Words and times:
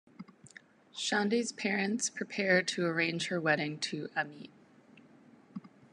Chandni's 0.95 1.51
parents 1.51 2.09
prepare 2.09 2.63
to 2.63 2.85
arrange 2.87 3.27
her 3.27 3.39
wedding 3.39 3.77
to 3.81 4.07
Amit. 4.17 4.49